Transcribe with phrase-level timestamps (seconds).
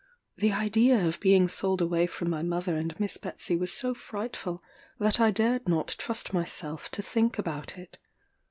[0.35, 4.63] The idea of being sold away from my mother and Miss Betsey was so frightful,
[4.97, 7.99] that I dared not trust myself to think about it.